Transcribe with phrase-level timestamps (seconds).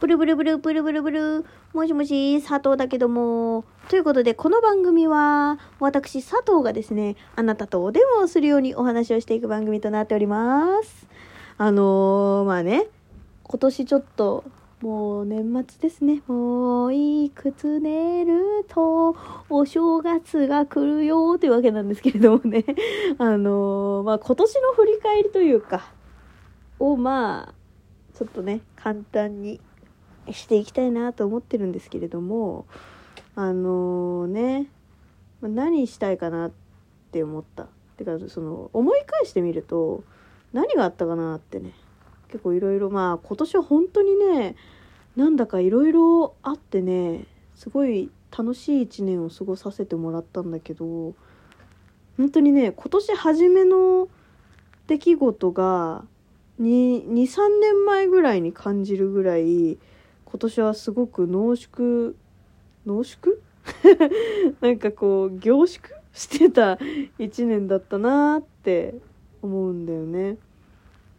[0.00, 1.44] ブルブルブルブルブルブル。
[1.72, 3.64] もしもし、佐藤だけども。
[3.88, 11.08] ということで、この番組は、私、佐藤がですね、あなたとお電話をするようにお話をしていく番組となっております。
[11.56, 12.86] あのー、まあね、
[13.42, 14.44] 今年ちょっと、
[14.82, 16.22] もう年末ですね。
[16.28, 19.16] もういくつ寝ると
[19.50, 22.64] お正月が来るよというわけなんですけれどもね。
[23.18, 25.90] あのーまあ今年の振り返りというか、
[26.78, 27.54] をまあ、
[28.16, 29.60] ちょっとね、簡単に
[30.32, 32.66] していきたいなと思ってるんですけれども、
[33.34, 34.66] あのーね、
[35.42, 36.52] 何したいかなっ
[37.12, 37.68] て思った。
[37.96, 40.04] てか、その、思い返してみると、
[40.52, 41.72] 何があったかなってね。
[42.28, 44.54] 結構いろいろまあ今年は本当にね
[45.16, 47.24] なんだかいろいろあってね
[47.56, 51.14] すごい楽しい一年を過ごさせてもらったんだけど
[52.16, 54.08] 本当にね今年初めの
[54.86, 56.04] 出来事が
[56.60, 59.78] 23年前ぐらいに感じるぐらい
[60.30, 62.14] 今年はすごく濃縮
[62.84, 63.38] 濃縮？
[64.60, 66.78] なんかこう凝縮してた
[67.18, 68.94] 一年だったなって
[69.40, 70.36] 思うんだよね。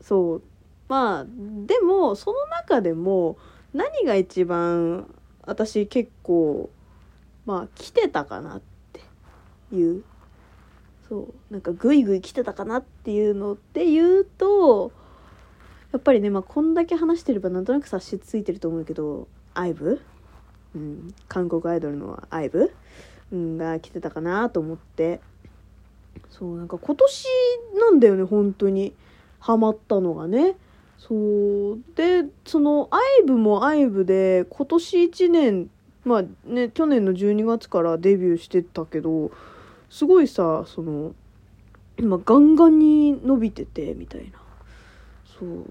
[0.00, 0.42] そう。
[0.88, 1.26] まあ
[1.66, 3.38] でもその中でも
[3.74, 5.12] 何が一番
[5.44, 6.70] 私結構
[7.44, 9.00] まあ来てたかなって
[9.74, 10.04] いう。
[11.08, 11.52] そう。
[11.52, 14.92] なんかグイグイ来てたかなっていうのって言うと
[15.92, 20.00] やっぱりねまあこんだけ話してればなんとなく察しついてると思うけど IVE、
[20.74, 22.70] うん、韓国アイドルの IVE、
[23.32, 25.20] うん、が来てたかなと思って。
[26.30, 27.26] そうなんか今年
[27.74, 28.94] なんだよね本当に。
[29.38, 30.56] ハマったのがね。
[30.98, 31.78] そう。
[31.96, 32.88] でその
[33.26, 35.70] IVE も IVE で今年1年
[36.04, 39.30] まあね去年の12月からデビューしてたけど
[39.90, 41.14] すごいさその
[41.98, 44.41] 今ガンガンに伸びててみたいな。
[45.42, 45.64] そう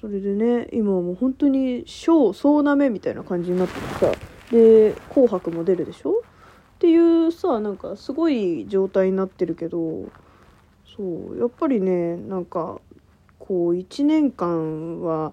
[0.00, 4.12] それでね今はもう本当に賞総なめみたいな感じになっててさ
[4.52, 6.12] で「紅白」も出るでしょ？
[6.12, 10.04] っていうさなんかすごい状態になってるけど
[10.96, 11.02] そ
[11.34, 12.80] うやっぱりねなんか
[13.40, 15.32] こう1年間は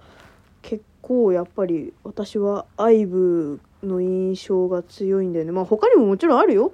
[0.64, 5.52] 結構やっぱり私は IVE の印象が強いんだよね。
[5.52, 6.72] まあ他にももちろんあるよ。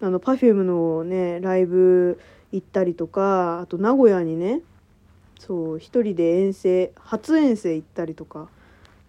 [0.00, 2.20] あの Perfume のねライブ
[2.52, 4.60] 行ったりとかあと名古屋にね
[5.46, 8.48] そう一人で遠征初遠征行ったりとか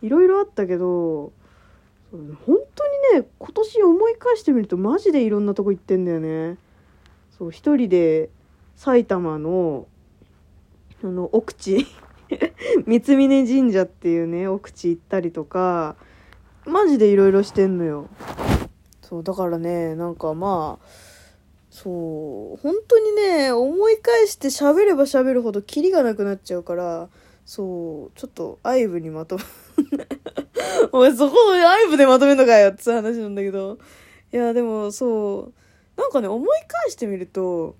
[0.02, 1.32] いろいろあったけど
[2.12, 6.58] 本当にね今年思い返してみるとマジでいろんなとこ行ってんだよね。
[7.38, 8.30] そう一人で
[8.76, 9.86] 埼玉の
[11.04, 11.86] あの奥地
[12.88, 15.96] 三峯神社っていうね奥地行ったりとか
[16.66, 18.08] マジでいろいろしてんのよ。
[19.04, 21.12] そうだからねなんかまあ
[21.74, 27.10] そう本当にね思い返して喋れば喋るほどキリがなくなっちゃうから
[27.46, 29.44] そうちょっと愛部にまとめ
[30.94, 33.80] お前そこの愛部でまとめんのかよって話なんだけど。
[34.32, 35.52] いやでもそ
[35.96, 37.76] うなんかね思い返してみると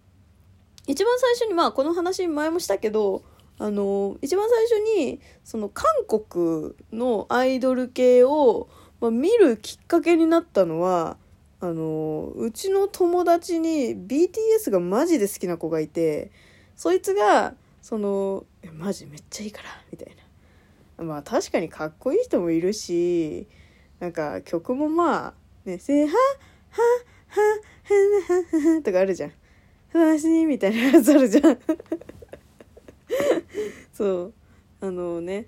[0.86, 3.24] 一番最初にまあこの話前もしたけど
[3.58, 8.70] あの一番最初にその韓国のアイドル系を、
[9.02, 11.18] まあ、見るきっかけになったのは
[11.63, 16.29] あのうちの友達に BTS がマジで好きな子がいて
[16.75, 18.46] そいつがその
[18.78, 20.13] 「マジめっちゃいいから」みたい
[20.97, 21.06] な。
[21.06, 23.47] まあ確かにかっこいい人もいるし
[24.01, 26.13] なんか曲もまあね「せはは
[27.28, 27.41] は
[27.84, 27.95] は
[28.62, 29.31] はは」とかあるじゃん
[29.94, 31.59] 「話」みたいなやつあるじゃん。
[33.94, 34.34] そう。
[34.81, 35.47] あのね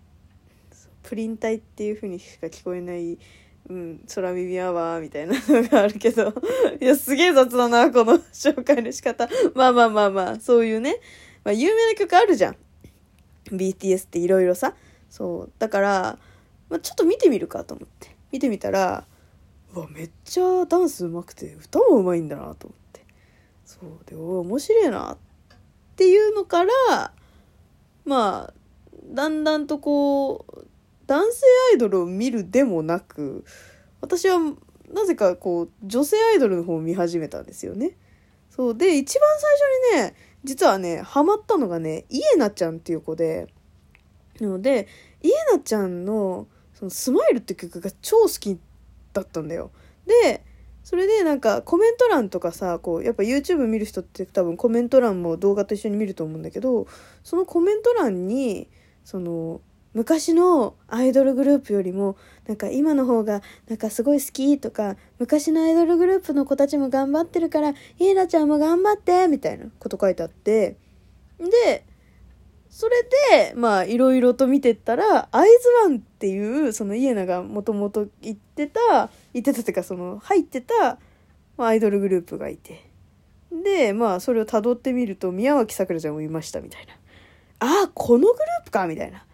[1.04, 3.20] プリン体っていう風にしか聞こえない
[3.68, 6.34] うん、空耳アワーみたいなのがあるけど、
[6.80, 9.28] いや、すげえ雑だな、この紹介の仕方。
[9.56, 11.00] まあまあまあまあ、そういうね、
[11.44, 12.58] まあ有名な曲あるじゃん。
[13.52, 14.76] BTS っていろいろさ。
[15.10, 15.52] そう。
[15.60, 16.20] だから、
[16.70, 18.16] まあ、ちょっと見てみるかと思って。
[18.32, 19.06] 見てみたら、
[19.74, 23.06] うわ、めっちゃダンス上手くて、歌も上手いんだなと思って。
[23.66, 24.06] そう。
[24.06, 25.18] で、お面白いなっ
[25.96, 26.72] ていうのから、
[28.06, 28.54] まあ、
[29.08, 30.55] だんだんとこう、
[31.08, 33.46] 男性アイドルを見るでもなく
[34.02, 34.40] 私は
[34.94, 37.98] なぜかこう女性アイドルの方を見始めたんですよね。
[38.50, 43.48] そうで一番最初にね実はねハマったのがねイエナちゃんっていう子で
[44.40, 44.88] なので
[45.22, 48.58] イエナちゃんの「そのスマイル」って曲が超好き
[49.14, 49.72] だったんだよ。
[50.06, 50.44] で
[50.84, 56.86] それでなんかコメント欄とかさこうやっぱ YouTube 見る人って多分コメント欄も動画と一緒に見ると思うんだけど
[57.24, 58.70] そのコメント欄に
[59.04, 59.62] その
[59.96, 67.76] 昔のアイドルグループよりもなんか今の方がなんかすごい好きとか昔のアイドルグループの子たちも頑張ってるからイ
[68.06, 70.78] エナちゃんも頑張ってみたいなこと書いてあって
[71.40, 71.86] で
[72.70, 73.04] それ
[73.54, 78.82] で、まあ、いろいろと見てったら、アイズワンっていう、そのイエナがもともと行ってた、
[79.34, 81.00] 行ってたっていうか、その、入ってた、
[81.58, 82.90] アイドルグループがいて。
[83.64, 86.96] で、まあ、それを辿ってみると、宮脇さくらちゃんもいました、みたいな。
[87.60, 89.26] ああ、このグループかみたいな。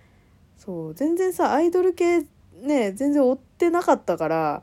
[0.63, 2.19] そう、全然さ、アイドル系
[2.61, 4.61] ね、全然追ってなかったから、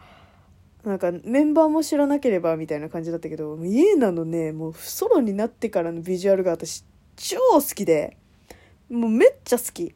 [0.85, 6.85] なんかメンバーも知らなければみたいな感じだったけど、イエナのね、もうソロになってからのビジュアルが私
[7.17, 8.17] 超好きで、
[8.89, 9.93] もうめっちゃ好き。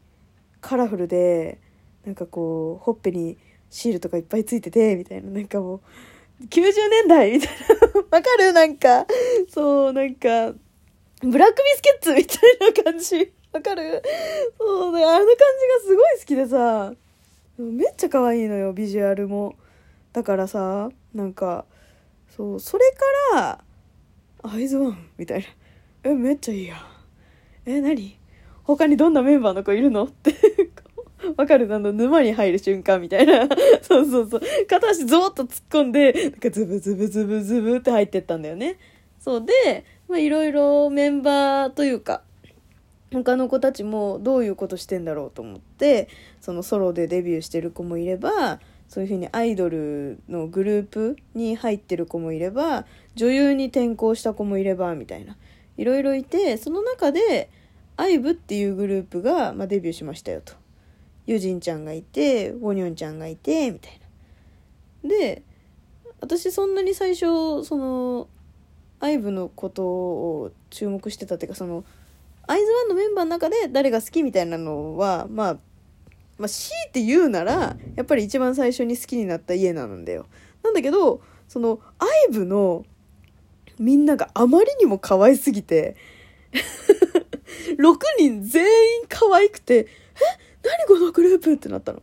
[0.60, 1.60] カラフルで、
[2.04, 3.38] なんかこう、ほっぺに
[3.70, 5.76] シールとかいっぱいついてて、みたいな、なんかも
[6.40, 8.00] う、90年代みたいな。
[8.10, 8.52] わかる？
[8.52, 9.06] なんか、
[9.48, 10.52] そう、なんか、
[11.22, 13.32] ブラックビスケッツみたいな感じ。
[13.52, 14.02] わかる？
[14.58, 15.36] そうね、あの感じが
[15.86, 16.92] すごい好きでさ、
[17.58, 19.56] めっちゃ可愛いのよ、ビジュアルも。
[20.12, 21.64] だからさ、なんか、
[22.34, 22.84] そう、それ
[23.32, 23.64] から、
[24.42, 25.46] アイズワンみたいな。
[26.10, 26.78] え、めっちゃいいやん。
[27.66, 28.18] え、何？
[28.64, 30.04] 他にどんなメンバーの子いるの？
[30.04, 30.34] って。
[31.36, 31.72] わかる？
[31.72, 33.46] あの、沼に入る瞬間みたいな。
[33.82, 34.40] そうそうそう。
[34.68, 38.78] 片足ゾーッと突っ込んで、なんかズブズブズブズブって入ってったんだよね。
[39.20, 42.22] そうで、まあいろいろメンバーというか、
[43.12, 46.08] 他の子たちもどういうことしてんだろうと思って、
[46.40, 55.36] そのソロでデビューしてる子もいれば、そういうふうにアイドルのグループに入ってる子もいれば、女優に転校した子もいれば、みたいな。
[55.76, 57.50] いろいろいて、その中で、
[57.96, 60.54] アイブっていうグループが、まあ、デビューしましたよと。
[61.26, 64.00] ユジンちゃんがいて、ウォニョンちゃんがいて、みたい
[65.04, 65.08] な。
[65.08, 65.42] で、
[66.20, 68.28] 私そんなに最初、その、
[69.00, 71.84] アイブのことを注目してたっていうか、その、
[72.46, 75.56] アイズワンのメンバーの中で誰が好きみたいなのは、まあ、
[76.38, 80.26] まあ、強いて言うなら、やっぱり一番最初に好きになった家なんだよ。
[80.62, 82.84] なんだけど、その、アイブの
[83.78, 85.96] みんながあまりにも可愛すぎて、
[87.78, 89.86] 6人全員可愛くて、え？
[90.62, 92.02] 何このグループってなったの。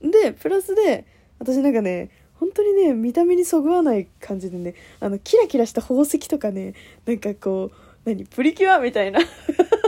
[0.00, 1.06] で、プラスで、
[1.38, 6.74] 私なんかね、本当にね、見た目にそぐわない感じでね、あの、キラキラした宝石とかね、
[7.06, 8.24] なんかこう、何？
[8.26, 9.20] プリキュアみたいな。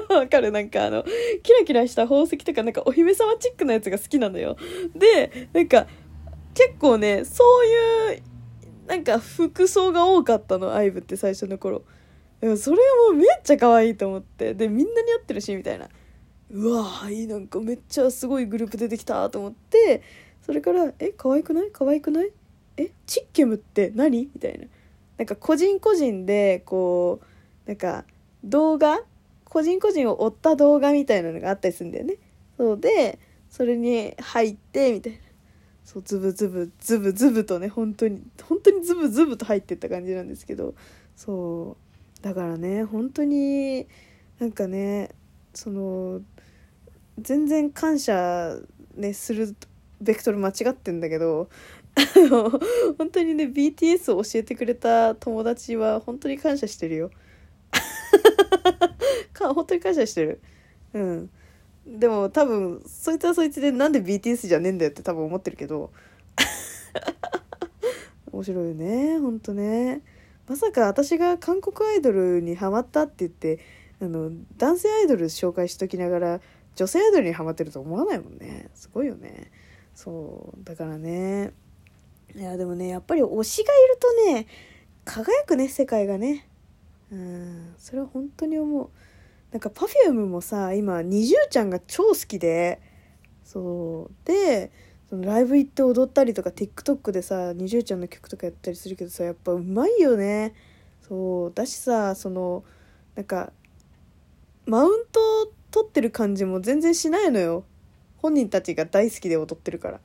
[0.15, 1.05] わかるなんかあの、
[1.43, 4.57] キラキラした宝石とかなんかお姫様チックなやつが好きなのよ。
[4.95, 5.87] で、なんか、
[6.55, 8.23] 結構ね、そういう、
[8.87, 11.83] なんか服装が多かったの、アイブって最初の頃。
[12.41, 14.55] でもそれがもうめっちゃ可愛いと思って。
[14.55, 15.89] で、みんなに合ってるし、みたいな。
[16.51, 20.03] うわーいいなんかめっちゃすごいグループ出てきたと思って、
[20.41, 21.71] それから、え、可愛くない？
[21.71, 22.33] 可愛くない？
[22.79, 24.31] え、チッケムって何？
[24.33, 24.67] みたいな。
[25.19, 27.21] なんか個人個人で、こ
[27.67, 28.05] う、なんか
[28.45, 29.01] 動画
[29.49, 32.17] 個人個人を追った動画みたいなのがあったりするんだよね。
[32.57, 33.19] そうで、
[33.49, 35.19] それに入って、みたいな。
[35.85, 40.75] そう、ズブズブ、ズブズブとね、本当に、本当にズブズブと入ってった感じなんですけど、
[41.17, 41.77] そ
[42.21, 42.23] う。
[42.23, 43.87] だからね、本当に、
[44.39, 45.11] なんかね、
[45.55, 46.21] その、
[47.19, 48.59] 全然感謝
[48.97, 49.57] ね、する
[50.01, 51.49] ベクトル間違ってんだけど、
[51.99, 52.51] あ の
[52.97, 57.11] 本当にね BTS を教えてくれた友達は本当に感謝してるよ
[59.39, 60.41] か 本当に感謝してる。
[60.95, 61.31] うん。
[61.87, 65.91] でも多分そいつはそいつでなんで BTS じゃねえんだよって多分思ってるけど。
[68.31, 70.03] 面白いよね本当ね。
[70.47, 73.59] まさか私が韓国アイドルにハマったって言って
[74.01, 76.41] あの男性アイドル紹介しときながら
[76.75, 78.71] 女性アイドルにハマってると思わないもんね。
[78.75, 79.51] すごいよね。
[79.95, 81.53] そうだからね。
[82.35, 84.47] いやでもねやっぱり推しがいるとね
[85.05, 86.47] 輝くね世界がね。
[87.11, 87.75] うん。
[87.79, 88.91] それは本当に思う。
[89.53, 92.81] なんか Perfume もさ今 NiziU ちゃんが超好きで
[93.45, 94.71] そうで
[95.09, 100.55] そのライブ行って踊ったりとか TikTok でさ NiziU ちゃんの曲とかやったりするけどさやっぱうまいよね。
[101.01, 102.63] そうだしさその
[103.15, 103.53] なんか
[104.67, 105.21] マウント
[105.71, 107.65] 取ってる感じも全然しないのよ。
[108.19, 110.01] 本人たちが大好きで踊ってるから。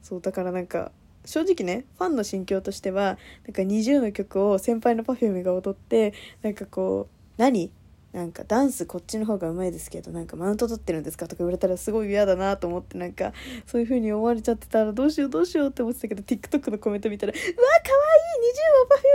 [0.00, 0.92] そうだからなんか
[1.26, 7.70] 正直ねファンの心境としてはなんか20の曲を先輩の Perfume が踊ってなんかこう何？
[8.18, 13.32] なんかダンスこっちの方が上手いですけどなんかマウント取ってるんですかとか言われたらすごい嫌だなと思ってなんか
[13.64, 18.50] そういう風に思われちゃってたらどうしようどうしようって思ってたけど TikTok のコメント見たら「うわ可愛い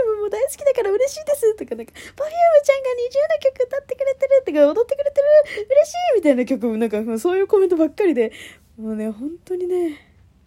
[0.07, 8.31] !20 も Perfume も大好きだから嬉しいです」とかなんか「Perfume ちゃんが20の曲歌ってくれてる」とか踊ってくれてる嬉しいみたいな曲もなんかそういうコメントばっかりで
[8.77, 9.99] もうね本当にね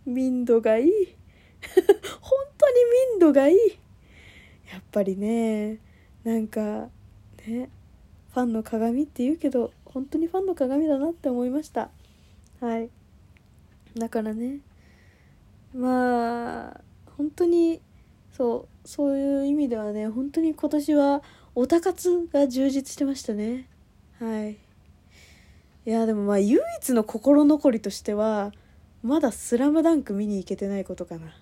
[0.06, 0.90] 民度がいい
[2.22, 2.75] 本当に
[3.12, 3.56] 民度がいい
[4.72, 5.78] やっぱりね
[6.25, 6.88] なんか
[7.46, 7.68] ね
[8.36, 11.88] ファンの鏡って言うけど本当にファンの鏡だなって思いました。
[12.60, 12.90] はい。
[13.96, 14.58] だからね
[15.74, 16.80] まあ
[17.16, 17.80] 本当に
[18.36, 21.22] そうそういう意味ではね本当に今年は
[21.54, 23.70] オタ活が充実してましたね。
[24.20, 24.50] はい。
[24.52, 24.56] い
[25.86, 28.52] やでもまあ唯一の心残りとしては
[29.02, 31.34] まだ「スラムダンク見に行けてないことかな。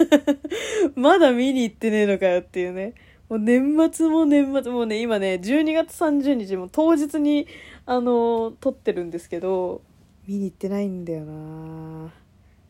[0.94, 2.92] まだ見に行ってねえのかよっていうね。
[3.34, 7.48] もう年末も年末もね今ね12月30日も当日に
[7.84, 9.82] あの撮ってるんですけど
[10.28, 12.12] 見に行ってないんだよな。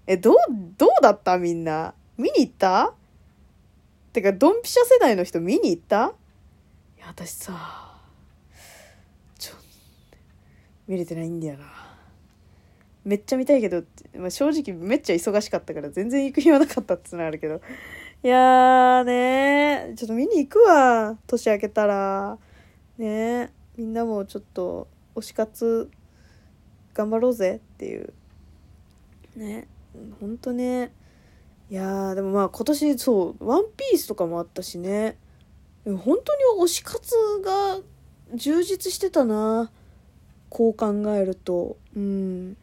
[0.07, 0.37] えどう
[0.79, 1.37] どうだった？
[1.37, 1.93] みんな。
[2.17, 2.95] 見に行った？
[4.15, 6.15] てかドンピシャ世代の人見に行った？
[6.97, 7.93] いや私さ
[9.39, 9.53] ちょ
[10.89, 11.67] 見れてないんだよな。
[13.05, 13.83] めっちゃ見たいけど、
[14.17, 17.61] まあ、正直めっちゃ忙しかったから全然行く暇なかったっつうのあるけど。
[18.25, 22.39] いやーねちょっと見に行くわ年明けたら。
[22.97, 25.91] ねみんなもちょっと推し活
[26.95, 28.15] 頑張ろうぜっていう。
[29.37, 29.69] ね
[30.21, 30.91] ほんとね
[31.69, 35.19] いやーでもまあ今年そう「ワンピースとかもあったしね。
[35.85, 37.15] 本当に推し活
[37.45, 37.79] が
[38.35, 39.71] 充実してたな
[40.49, 41.77] こう考えると。
[41.95, 42.57] うん。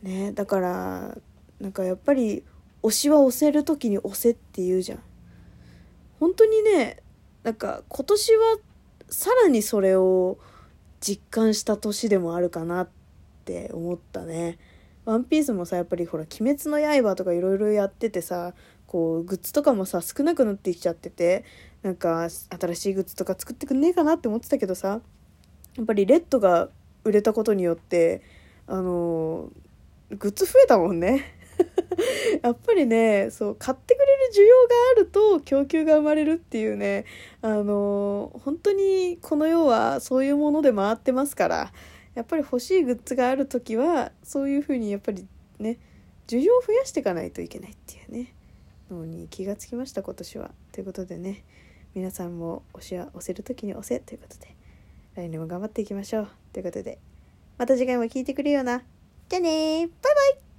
[0.00, 1.18] ねだから
[1.60, 2.44] なんかやっぱり
[2.84, 5.02] 推しは押せる時に押せって言うじゃん
[6.20, 6.98] 本当にね
[7.42, 8.58] なんか今年は
[9.08, 10.38] さらにそれを
[11.00, 12.88] 実感した年でもあるかなっ
[13.44, 14.58] て思ったね。
[15.04, 18.54] ワンピースもさやっぱりほら「鬼滅の刃」とかいろいろやっててさ
[18.86, 21.44] こうグッズとかもさ少なくなってきちゃってて
[21.82, 25.02] なんか新しいグッズとか作ってくんねえかなって思ってたけどさ
[25.76, 26.70] やっぱりレッドが
[27.04, 28.22] 売れたことによって
[28.66, 29.50] あの
[30.08, 31.34] グッズ増えたもんね
[32.42, 37.04] やっぱりねそう買ってくれる需要があると供給が生まれるっていうね
[37.42, 41.72] あの本当にこの世はそういうもので回ってますから
[42.14, 45.26] やっぱり欲しいグッズがある時はそういうふうにやっぱり
[45.58, 45.78] ね
[46.26, 48.34] 需要を増やしていかないといけないっていうね
[48.90, 50.50] のに気がつきました今年は。
[50.72, 51.44] ということでね
[51.94, 54.54] 皆さんも推しは押せる時に押せということで
[55.14, 56.28] 来年も頑張っていきましょう。
[56.52, 56.98] ということで
[57.58, 58.82] また次回も聞いてくれよな。
[59.28, 60.53] じゃあねバイバイ。